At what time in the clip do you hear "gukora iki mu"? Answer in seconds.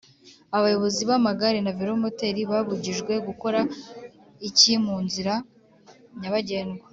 3.27-4.95